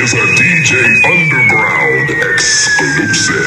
[0.00, 0.74] is a DJ
[1.06, 3.38] Underground exclusive.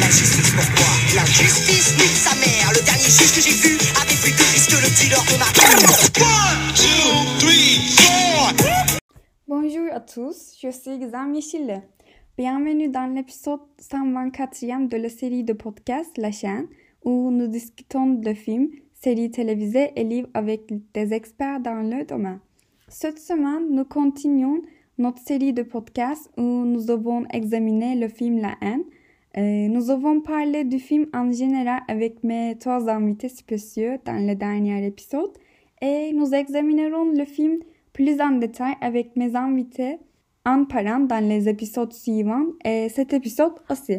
[0.00, 4.20] La justice pourquoi La justice nique sa mère Le dernier juge que j'ai vu avait
[4.20, 5.48] pris deux risques le dealer de ma
[6.20, 7.08] One, two,
[7.38, 8.52] three, four
[9.48, 11.80] Bonjour à tous, je suis Gizem Yeşilli.
[12.36, 16.66] Bienvenue dans l'épisode 124e de la série de podcasts La chaîne,
[17.02, 22.40] où nous discutons de films, séries télévisées et livres avec des experts dans le domaine.
[22.88, 24.62] Cette semaine, nous continuons
[24.96, 28.84] notre série de podcasts où nous avons examiné le film La haine.
[29.36, 34.36] Euh, nous avons parlé du film en général avec mes trois invités spéciaux dans le
[34.36, 35.32] dernier épisode
[35.82, 37.58] et nous examinerons le film
[37.92, 39.98] plus en détail avec mes invités
[40.44, 43.98] en parlant dans les épisodes suivants et cet épisode aussi.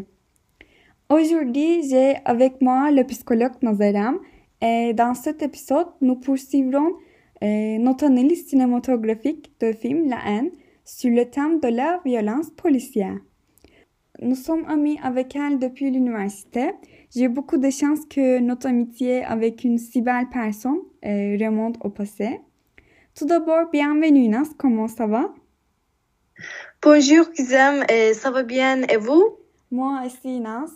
[1.10, 4.18] Aujourd'hui, j'ai avec moi le psychologue Nazaram
[4.62, 6.94] et dans cet épisode, nous poursuivrons
[7.41, 10.52] notre analyse cinématographique du film La haine
[10.86, 13.18] sur le thème de la violence policière.
[14.20, 16.71] Nous sommes amis avec elle depuis l'université.
[17.15, 21.90] J'ai beaucoup de chance que notre amitié avec une si belle personne euh, remonte au
[21.90, 22.41] passé.
[23.13, 25.34] Tout d'abord, bienvenue Nas, comment ça va?
[26.82, 29.38] Bonjour Gizem, euh, ça va bien et vous?
[29.70, 30.71] Moi aussi Nas.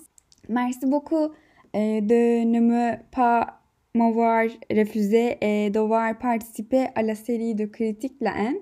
[0.48, 3.61] Merci beaucoup euh, de ne me pas
[3.94, 8.58] m'avoir refusé et d'avoir participé à la série de critiques La haine.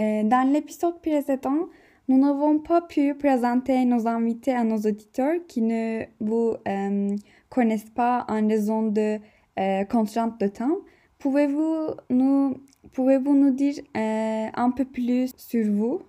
[0.00, 1.68] Euh, dans l'épisode précédent,
[2.08, 7.16] nous n'avons pas pu présenter nos invités à nos auditeurs qui ne vous euh,
[7.48, 9.18] connaissent pas en raison de
[9.58, 10.78] euh, contraintes de temps.
[11.18, 12.60] Pouvez-vous nous,
[12.92, 16.02] pouvez-vous nous dire un peu plus sur vous?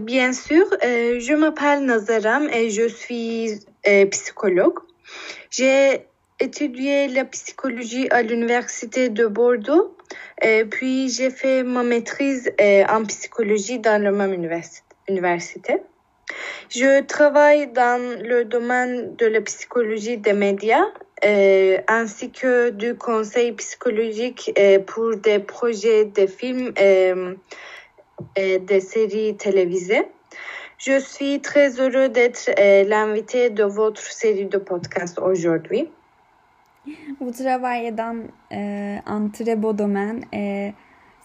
[0.00, 3.60] Bien sûr, je m'appelle Nazaram et je suis
[4.10, 4.78] psychologue.
[5.50, 6.06] J'ai
[6.40, 9.96] étudié la psychologie à l'université de Bordeaux,
[10.42, 15.76] et puis j'ai fait ma maîtrise euh, en psychologie dans la même universi- université.
[16.68, 20.84] Je travaille dans le domaine de la psychologie des médias
[21.24, 26.72] euh, ainsi que du conseil psychologique euh, pour des projets de films
[28.36, 30.06] et des séries télévisées.
[30.78, 32.50] Je suis très heureux d'être
[32.88, 35.88] l'invité de votre série de podcasts aujourd'hui.
[39.06, 40.72] Un très beau domaine et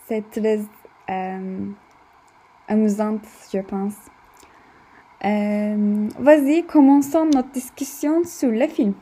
[0.08, 0.59] c'est très
[1.09, 1.66] euh,
[2.68, 3.20] amusant,
[3.53, 3.96] je pense.
[5.25, 8.94] Euh, Vas-y, commençons notre discussion sur le film.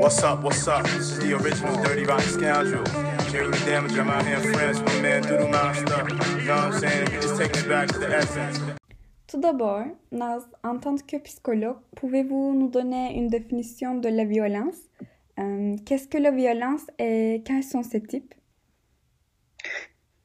[0.00, 0.84] What's up, what's up?
[0.84, 2.84] This is the original Dirty Rotten Scoundrel.
[3.30, 6.06] Jerry the Damage, I'm out here in France my man Doodle Monster.
[6.38, 7.10] You know what I'm saying?
[7.12, 8.60] We just taking it back to the essence.
[9.36, 9.84] Tout d'abord,
[10.64, 14.78] en tant que psychologue, pouvez-vous nous donner une définition de la violence?
[15.38, 18.32] Euh, Qu'est-ce que la violence et quels sont ses types?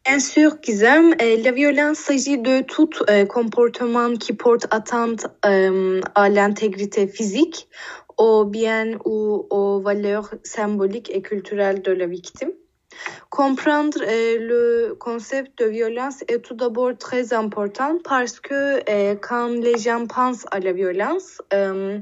[0.05, 6.29] Bien sûr, Gizem, euh, la violence s'agit de tout euh, comportement qui porte atteinte à
[6.29, 7.67] l'intégrité physique,
[8.17, 12.51] au bien ou aux valeurs symboliques et culturelles de la victime.
[13.29, 19.47] Comprendre euh, le concept de violence est tout d'abord très important parce que euh, quand
[19.47, 21.99] les gens pensent à la violence, euh,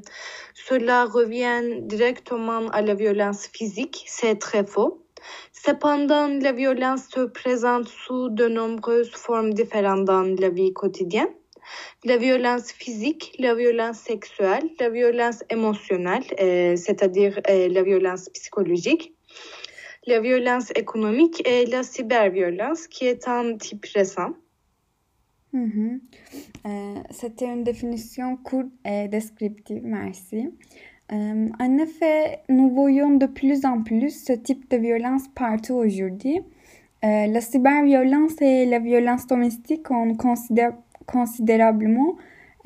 [0.55, 4.05] cela revient directement à la violence physique.
[4.07, 5.05] C'est très faux.
[5.53, 11.29] Cependant, la violence se présente sous de nombreuses formes différentes dans la vie quotidienne.
[12.05, 16.23] La violence physique, la violence sexuelle, la violence émotionnelle,
[16.75, 19.13] c'est-à-dire la violence psychologique,
[20.07, 24.31] la violence économique et la cyberviolence qui est un type récent.
[25.53, 25.99] Mhm.
[26.65, 30.49] Euh, C'était une définition courte et descriptive, merci.
[31.11, 36.39] Euh, en effet, nous voyons de plus en plus ce type de violence partout aujourd'hui.
[37.03, 40.69] Euh, la cyberviolence et la violence domestique ont considé-
[41.07, 42.15] considérablement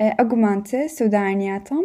[0.02, 1.84] euh, augmenté ce dernier temps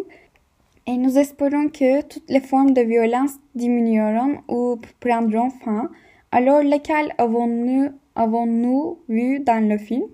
[0.90, 4.62] et nous espérons que toutes les formes de violence diminueront ou
[5.00, 5.84] prendront fin.
[6.32, 10.08] Alors, lesquelles avons-nous avons-nous vu dans le film?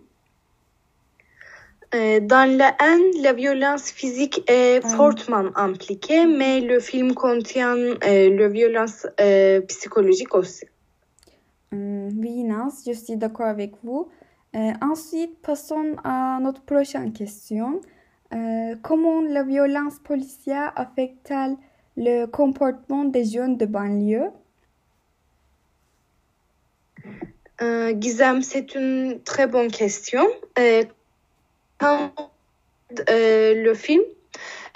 [1.94, 4.96] Euh, Dans la haine, la violence physique est Ah.
[5.00, 10.66] fortement impliquée, mais le film contient euh, la violence euh, psychologique aussi.
[11.72, 14.02] Hum, oui, Naz, je suis d'accord avec vous.
[14.56, 17.70] Euh, ensuite, passons à notre prochaine question.
[18.34, 21.56] Euh, comment la violence policière affecte-t-elle
[21.98, 24.32] le comportement des jeunes de banlieue?
[27.62, 27.94] Euh,
[28.42, 30.26] c'est une très bonne question.
[30.60, 30.84] Euh,
[31.78, 32.12] quand
[33.10, 34.02] euh, le film,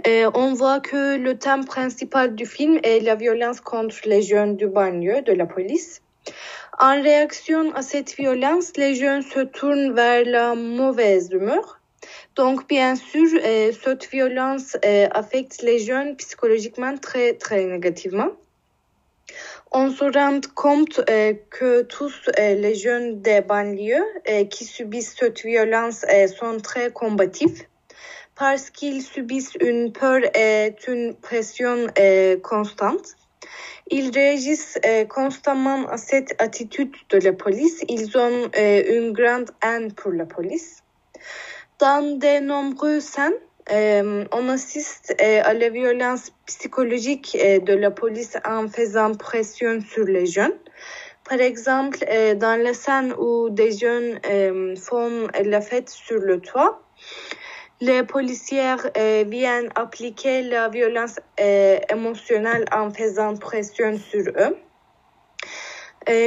[0.08, 4.56] euh, on voit que le thème principal du film est la violence contre les jeunes
[4.56, 6.02] du banlieue de la police.
[6.80, 11.79] En réaction à cette violence, les jeunes se tournent vers la mauvaise humeur.
[12.36, 18.30] Donc, bien sûr, euh, cette violence euh, affecte les jeunes psychologiquement très, très négativement.
[19.72, 24.06] On se rend compte euh, que tous les jeunes des banlieues
[24.50, 26.06] qui subissent cette violence
[26.40, 27.68] sont très combatifs
[28.36, 31.88] parce qu'ils subissent une peur et une pression
[32.42, 33.16] constante.
[33.92, 34.80] Ils réagissent
[35.10, 37.84] constamment à cette attitude de la police.
[37.90, 40.82] Ils ont une grande haine pour la police.
[41.80, 43.40] Dans de nombreuses scènes,
[43.72, 49.80] euh, on assiste euh, à la violence psychologique euh, de la police en faisant pression
[49.80, 50.58] sur les jeunes.
[51.24, 52.00] Par exemple,
[52.36, 54.20] dans la scène où des jeunes
[54.76, 56.82] font la fête sur le toit,
[57.80, 58.76] les policiers
[59.28, 64.58] viennent appliquer la violence émotionnelle en faisant pression sur eux.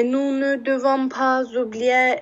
[0.05, 2.15] Nous ne devons pas oublier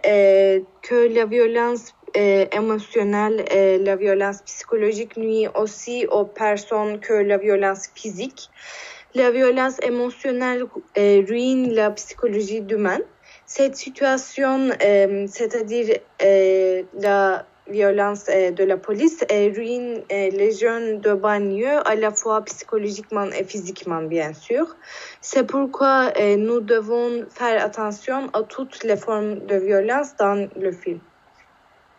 [0.81, 7.88] que la violence émotionnelle et la violence psychologique nuit aussi aux personnes que la violence
[7.94, 8.50] physique.
[9.14, 10.64] La violence émotionnelle
[10.96, 13.02] euh, ruine la psychologie humaine.
[13.44, 14.70] Cette situation,
[15.26, 23.26] c'est-à-dire la violence de la police, ruine les jeunes de banlieue à la fois psychologiquement
[23.26, 24.76] et physiquement, bien sûr.
[25.20, 31.00] C'est pourquoi nous devons faire attention à toutes les formes de violence dans le film.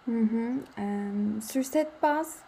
[0.07, 0.61] Mhm.
[0.79, 2.43] Euh, sur cette base,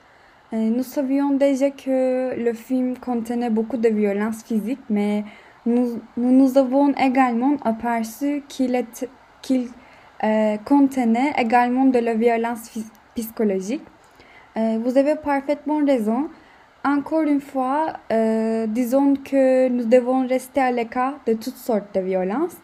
[0.53, 5.23] euh, nous savions déjà que le film contenait beaucoup de violence physique, mais
[5.65, 12.69] nous nous, avons également aperçu qu'il euh, contenait également de la violence
[13.15, 13.83] psychologique.
[14.55, 16.29] Vous avez parfaitement raison.
[16.85, 17.93] Encore une fois,
[18.67, 22.57] disons que nous devons rester à l'écart de toutes sortes de violences.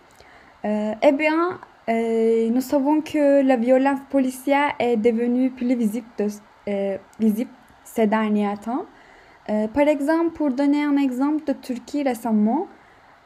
[0.66, 1.60] Euh, eh bien,
[1.90, 6.06] euh, nous savons que la violence policière est devenue plus visible,
[6.68, 6.98] euh,
[7.84, 8.86] ces derniers temps.
[9.50, 12.68] Euh, par exemple, pour donner un exemple de Turquie récemment,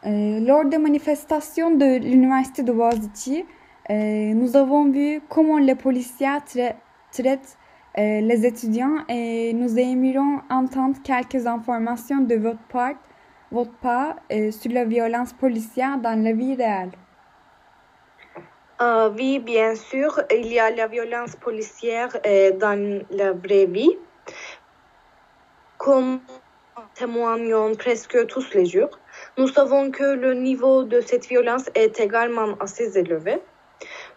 [0.06, 3.46] lors des manifestations de l'université de Boğaziçi,
[3.90, 6.76] nous avons vu comment les policiers trai-
[7.12, 7.58] traitent
[7.96, 14.16] les étudiants et nous aimerions entendre quelques informations de votre part,
[14.52, 16.92] sur la violence policière dans la vie réelle.
[18.84, 23.96] Euh, oui, bien sûr, il y a la violence policière euh, dans la vraie vie,
[25.78, 26.20] comme
[26.94, 28.94] témoignons presque tous les jours.
[29.38, 33.36] Nous savons que le niveau de cette violence est également assez élevé.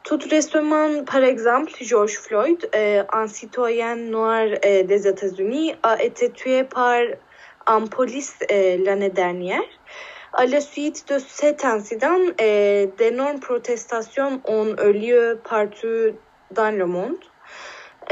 [0.03, 6.31] Tout récemment, par exemple, George Floyd, euh, un citoyen noir euh, des États-Unis, a été
[6.31, 7.03] tué par
[7.67, 8.37] un police
[8.87, 9.69] l'année dernière.
[10.33, 16.17] À la suite de cet incident, euh, d'énormes protestations ont eu lieu partout
[16.51, 17.17] dans le monde.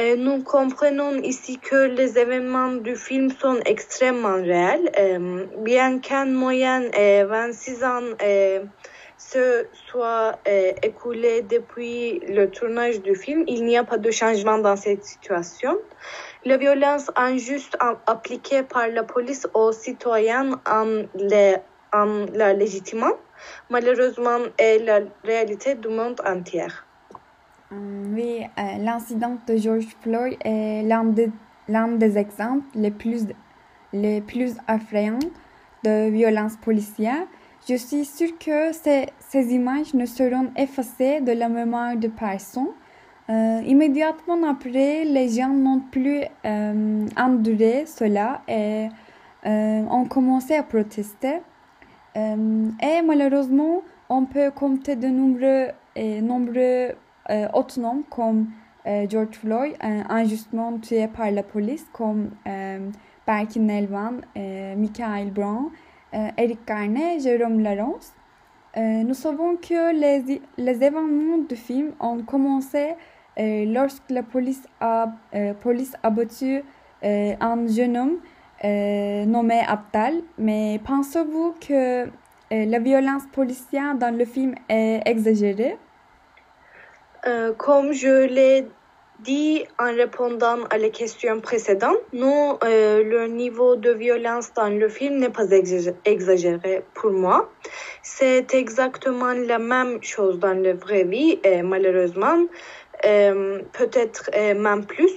[0.00, 4.90] Euh, nous comprenons ici que les événements du film sont extrêmement réels.
[4.98, 8.64] Euh, bien qu'en moyenne euh, 26 ans euh,
[9.18, 14.58] se soient euh, écoulés depuis le tournage du film, il n'y a pas de changement
[14.58, 15.78] dans cette situation.
[16.44, 17.76] La violence injuste
[18.06, 21.56] appliquée par la police aux citoyens en, les-
[22.34, 23.12] la légitimant,
[23.70, 26.66] malheureusement, est la réalité du monde entier.
[27.70, 31.30] Hum, Oui, euh, l'incident de George Floyd est l'un des,
[31.68, 33.26] des exemples les plus,
[33.92, 34.54] les plus
[35.84, 37.26] de violence policière.
[37.68, 42.68] Je suis sûre que ces, ces images ne seront effacées de la mémoire de personne.
[43.30, 48.88] Euh, immédiatement après, les gens n'ont plus euh, enduré cela et
[49.46, 51.40] euh, ont commencé à protester.
[52.16, 56.92] Euh, et malheureusement, on peut compter de nombreux, nombreux
[57.30, 58.48] euh, autres noms comme
[58.86, 62.30] euh, George Floyd, injustement tué par la police, comme
[63.26, 65.70] Berkin Elvan, Michael Brown,
[66.36, 67.64] Eric Garner, Jérôme.
[68.76, 72.94] Euh, nous savons que les, les événements du film ont commencé
[73.36, 75.08] lorsque la police a,
[75.60, 76.62] police a battu
[77.02, 78.16] un jeune homme
[78.62, 80.22] euh, nommé Abdal.
[80.38, 82.06] Mais pensez-vous que euh,
[82.50, 85.76] la violence policière dans le film est exagérée?
[87.26, 88.68] Euh, comme je l'ai
[89.20, 95.18] dit en répondant à la question précédente, non, le niveau de violence dans le film
[95.18, 97.50] n'est pas exagé- exagéré pour moi.
[98.02, 102.44] C'est exactement la même chose dans la vraie vie malheureusement,
[103.02, 105.08] peut-être même plus.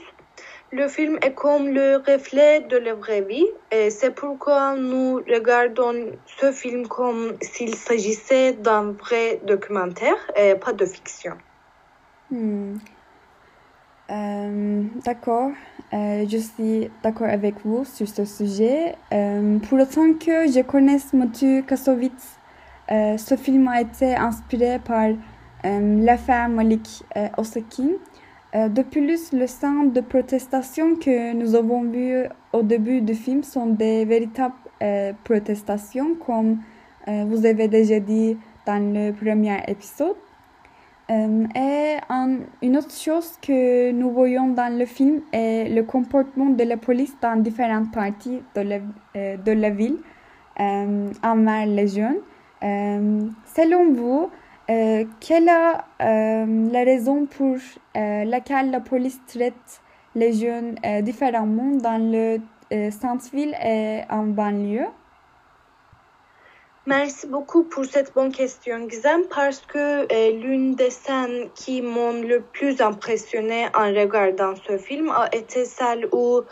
[0.71, 6.11] Le film est comme le reflet de la vraie vie et c'est pourquoi nous regardons
[6.25, 11.33] ce film comme s'il s'agissait d'un vrai documentaire et pas de fiction.
[12.29, 12.75] Hmm.
[14.09, 15.51] Euh, d'accord,
[15.93, 18.95] Euh, je suis d'accord avec vous sur ce sujet.
[19.13, 22.37] Euh, pour autant que je connaisse Mathieu Kassovitz,
[22.91, 25.11] euh, ce film a été inspiré par
[25.65, 27.03] euh, l'affaire Malik
[27.37, 27.91] Osekin.
[28.57, 32.23] Euh, de plus, le centre de protestation que nous avons vu
[32.53, 36.59] au début du film sont des véritables euh, protestations, comme
[37.07, 38.35] euh, vous avez déjà dit
[38.65, 40.15] dans le premier épisode.
[41.09, 46.63] Et un- une autre chose que nous voyons dans le film est le comportement de
[46.65, 49.99] la police dans différentes parties de la, ville
[51.23, 52.19] envers les jeunes.
[53.55, 54.29] Selon vous,
[54.69, 57.55] euh, quelle est euh, la raison pour
[57.95, 59.81] euh, laquelle la police traite
[60.15, 62.39] les jeunes différemment dans le
[62.91, 64.87] centre-ville et en banlieue?
[66.87, 72.21] Merci beaucoup pour cette bonne question, Gizem, parce que euh, l'une des scènes qui m'ont
[72.21, 76.43] le plus impressionné en regardant ce film a été celle où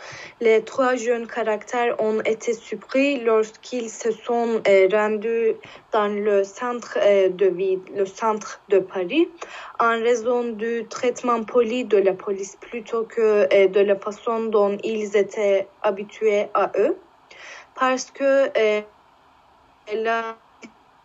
[0.42, 5.54] les trois jeunes caractères ont été surpris lorsqu'ils se sont euh, rendus
[5.90, 9.30] dans le centre euh, de ville, le centre de Paris,
[9.80, 15.16] en raison du traitement poli de la police plutôt que de la façon dont ils
[15.16, 16.94] étaient habitués à eux.
[17.74, 18.50] Parce que
[19.86, 20.20] elle ne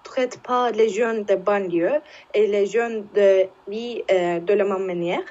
[0.03, 2.01] traite pas les jeunes de banlieue
[2.33, 5.23] et les jeunes de vie euh, de la même manière.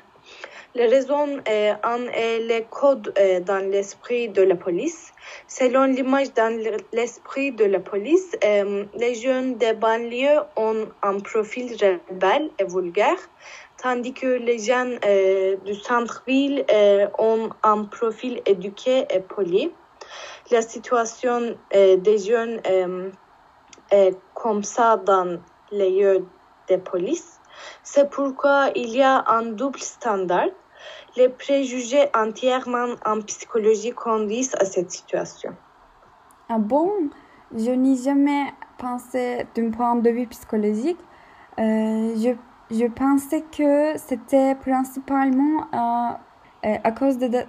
[0.77, 5.13] La raison euh, en est les codes euh, dans l'esprit de la police.
[5.49, 6.57] Selon l'image dans
[6.93, 11.75] l'esprit de la police, euh, les jeunes des banlieues ont un profil
[12.09, 13.19] rebelle et vulgaire,
[13.83, 15.01] tandis que les jeunes
[15.65, 16.65] du centre-ville
[17.19, 19.73] ont un profil éduqué et poli.
[20.53, 22.61] La situation des jeunes
[23.91, 25.39] est comme ça dans
[25.71, 26.27] les lieux
[26.69, 27.41] de police.
[27.83, 30.49] C'est pourquoi il y a un double standard.
[31.17, 35.55] Les préjugés entièrement en psychologie conduisent à cette situation.
[36.49, 36.91] Ah bon?
[37.55, 40.99] Je n'y jamais pensé d'un point de vue psychologique.
[41.59, 42.31] Euh, je,
[42.75, 46.21] je pensais que c'était principalement à,
[46.65, 47.47] euh, à cause de, de-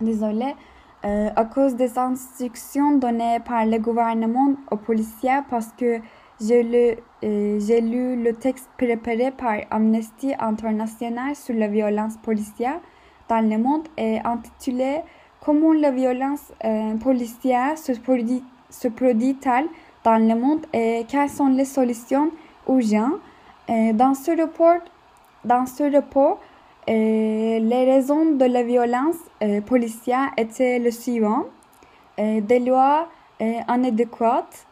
[0.00, 0.54] désolé, euh,
[1.02, 6.00] à cause des instructions données par le gouvernement aux policiers parce que
[6.40, 12.80] j'ai lu, euh, lu le texte préparé par Amnesty International sur la violence policière
[13.28, 15.00] dans le monde et intitulé
[15.40, 19.66] Comment la violence euh, policière se produit, se produit-elle
[20.04, 22.30] dans le monde et quelles sont les solutions
[22.68, 23.20] urgentes?
[23.70, 24.80] Euh, dans ce rapport,
[25.44, 26.44] dans ce rapport euh,
[26.88, 31.44] les raisons de la violence euh, policière étaient le suivant.
[32.18, 33.08] Euh, des lois
[33.40, 34.66] euh, inadéquates,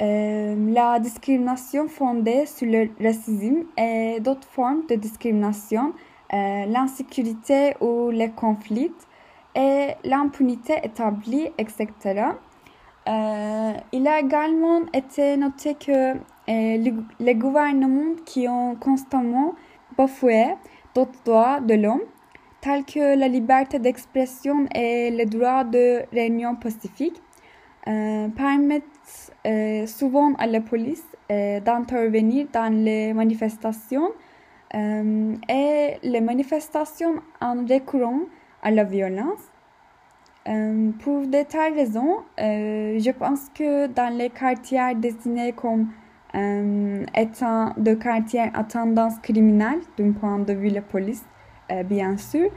[0.00, 5.92] euh, la discrimination fondée sur le racisme et d'autres formes de discrimination,
[6.32, 8.92] euh, l'insécurité ou les conflits
[9.54, 11.88] et l'impunité établie, etc.
[13.08, 19.54] Euh, il a également été noté que euh, les, les gouvernements qui ont constamment
[19.96, 20.54] bafoué
[20.94, 22.02] d'autres droits de l'homme,
[22.60, 27.20] tels que la liberté d'expression et le droit de réunion pacifique,
[27.88, 28.84] euh, permettent
[29.44, 34.10] euh, souvent à la police euh, d'intervenir dans les manifestations
[34.74, 38.20] euh, et les manifestations en recourant
[38.62, 39.40] à la violence.
[40.44, 45.88] Pour de telles raisons, je pense que dans les quartiers destinés comme
[46.34, 51.24] étant de quartiers à tendance criminelle, d'un point de vue de la police,
[51.72, 52.50] euh, bien sûr,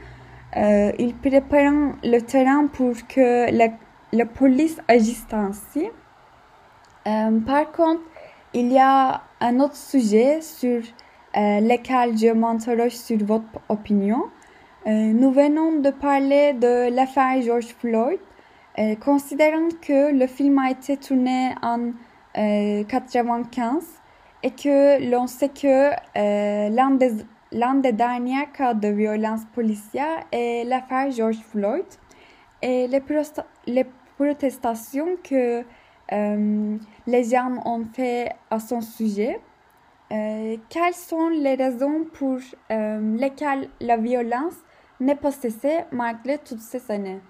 [0.56, 5.88] euh, ils préparent le terrain pour que la, police agisse ainsi.
[7.04, 8.02] Par contre,
[8.52, 10.80] il y a un autre sujet sur
[11.36, 14.24] euh, lequel je m'interroge sur votre opinion.
[14.86, 18.20] Nous venons de parler de l'affaire George Floyd.
[19.04, 21.90] Considérant que le film a été tourné en
[22.36, 23.84] 95
[24.42, 27.12] et que l'on sait que euh, l'un des,
[27.52, 31.86] des derniers cas de violence policière est l'affaire George Floyd
[32.62, 33.02] et les,
[33.66, 35.64] les protestations que
[36.12, 36.76] euh,
[37.06, 39.40] les gens ont fait à son sujet.
[40.12, 42.38] Euh, quelles sont les raisons pour
[42.70, 44.54] euh, lesquelles la violence
[45.00, 47.20] n'est pas cessée malgré toutes ces années?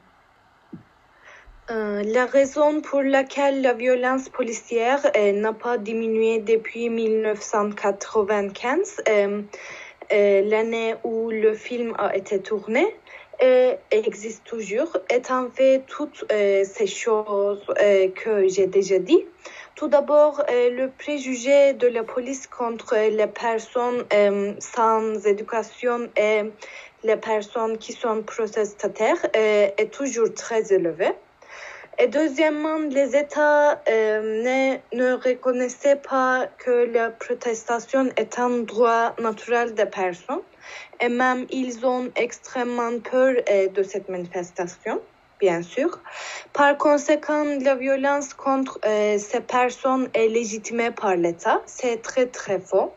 [1.68, 9.42] Euh, la raison pour laquelle la violence policière euh, n'a pas diminué depuis 1995, euh,
[10.10, 12.86] l'année où le film a été tourné,
[13.42, 17.66] et existe toujours, étant fait toutes ces choses
[18.14, 19.26] que j'ai déjà dit.
[19.74, 24.06] Tout d'abord, le préjugé de la police contre les personnes
[24.58, 26.44] sans éducation et
[27.04, 31.12] les personnes qui sont protestataires est toujours très élevé.
[31.98, 34.42] Et deuxièmement, les États euh,
[34.92, 40.42] ne, ne reconnaissaient pas que la protestation est un droit naturel des personnes.
[41.00, 45.00] Et même ils ont extrêmement peur euh, de cette manifestation,
[45.40, 45.98] bien sûr.
[46.52, 51.62] Par conséquent, la violence contre euh, ces personnes est légitimée par l'État.
[51.64, 52.92] C'est très très faux.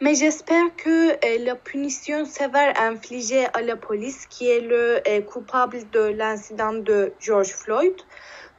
[0.00, 5.22] Mais j'espère que euh, la punition sévère infligée à la police, qui est le euh,
[5.22, 7.94] coupable de l'incident de George Floyd,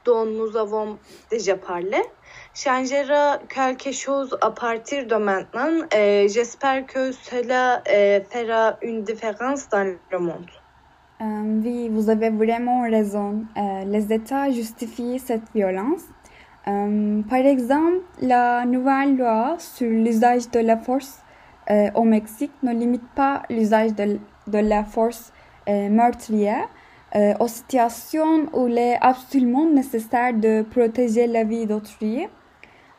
[0.03, 0.98] dont nous avons
[1.31, 1.96] déjà parlé,
[2.53, 5.88] changera quelque chose à partir de maintenant.
[5.96, 10.50] Euh, j'espère que cela fera une différence dans le monde.
[11.22, 13.46] Oui, vous avez vraiment raison.
[13.86, 16.03] Les États justifient cette violence.
[16.65, 21.22] Par exemple, la nouvelle loi sur l'usage de la force
[21.71, 25.31] euh, au Mexique ne limite pas l'usage de, la force
[25.67, 26.67] euh, meurtrière
[27.15, 32.27] euh, aux situations où il est absolument nécessaire de protéger la vie d'autrui.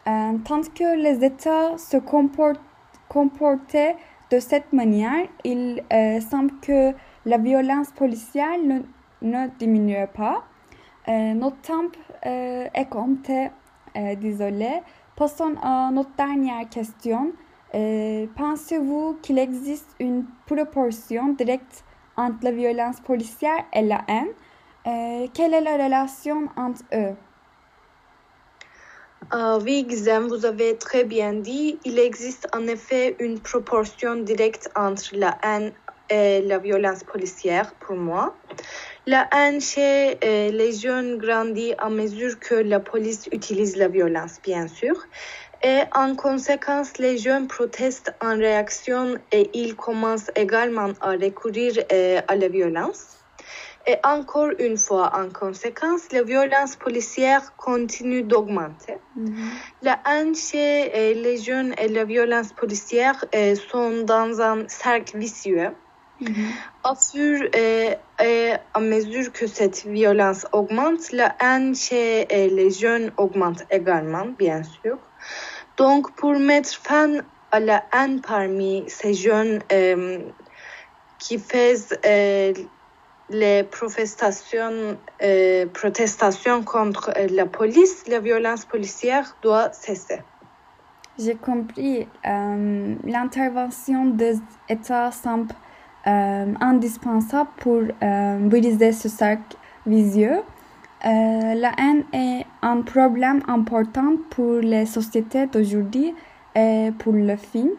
[0.05, 2.61] Tant que les États se comportent,
[3.09, 3.95] comportaient
[4.31, 5.85] de cette manière, il
[6.29, 6.93] semble que
[7.27, 8.81] la violence policière ne,
[9.23, 10.43] ne diminue pas.
[11.07, 11.93] Notre temps
[12.25, 13.51] est compté,
[14.21, 14.83] désolé.
[15.15, 17.33] Passons à notre dernière question.
[17.75, 21.85] Euh, Pensez-vous qu'il existe une proportion directe
[22.17, 24.29] entre la violence policière et la haine?
[24.87, 27.15] Euh, quelle est la relation entre eux?
[29.33, 31.79] Euh, oui, Gizem, vous avez très bien dit.
[31.85, 35.73] Il existe en effet une proportion directe entre la haine
[36.09, 38.35] et la violence policière pour moi.
[39.07, 44.41] La haine chez euh, les jeunes grandit à mesure que la police utilise la violence,
[44.43, 44.95] bien sûr.
[45.63, 52.21] Et en conséquence, les jeunes protestent en réaction et ils commencent également à recourir euh,
[52.27, 53.19] à la violence.
[53.87, 58.97] Et encore une fois, en conséquence, la violence policière continue d'augmenter.
[59.83, 65.71] La haine chez les jeunes et la violence policière euh, sont dans un cercle vicieux.
[66.85, 73.11] Au fur et et à mesure que cette violence augmente, la haine chez les jeunes
[73.17, 74.99] augmente également, bien sûr.
[75.81, 80.19] Donc, pour mettre fin à la haine parmi ces jeunes euh,
[81.19, 82.53] qui font euh,
[83.31, 85.65] les protestations, euh,
[86.67, 90.21] contre la police, la violence policière doit cesser.
[91.19, 92.07] J'ai compris.
[92.25, 94.35] L'intervention des
[94.69, 95.55] États semble
[96.05, 97.81] indispensable pour
[98.41, 100.43] briser ce cercle vicieux.
[101.07, 106.15] Euh, la haine est un problème important pour les sociétés d'aujourd'hui
[106.55, 107.71] et pour le film.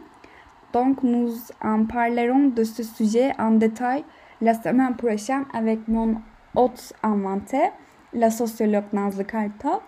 [0.73, 1.31] Donc, nous
[1.61, 4.03] en parlerons de ce sujet en détail
[4.41, 6.15] la semaine prochaine avec mon
[6.55, 7.59] hôte inventé,
[8.13, 9.79] la sociologue Nazlı Kartal.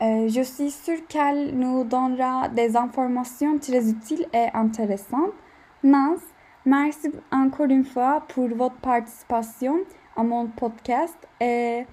[0.00, 5.34] Euh, je suis sûre qu'elle nous donnera des informations très utiles et intéressantes.
[5.82, 6.20] Naz,
[6.64, 9.76] merci encore une fois pour votre participation
[10.16, 11.84] à mon podcast et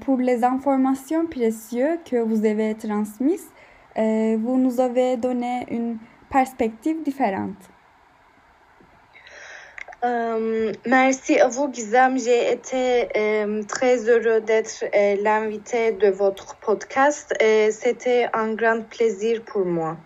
[0.00, 3.50] pour les informations précieuses que vous avez transmises.
[3.98, 5.98] Euh, vous nous avez donné une
[6.30, 7.56] perspective différente.
[10.04, 12.18] Euh, merci à vous, Gizem.
[12.18, 18.82] J'ai été euh, très heureux d'être euh, l'invité de votre podcast et c'était un grand
[18.86, 19.96] plaisir pour moi.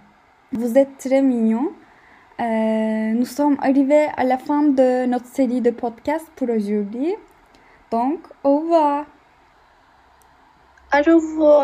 [0.52, 1.72] Vous êtes très mignon.
[2.38, 7.14] Euh, nous sommes arrivés à la fin de notre série de podcasts pour aujourd'hui.
[7.90, 9.06] Donc, au revoir.
[10.90, 11.62] 阿舒服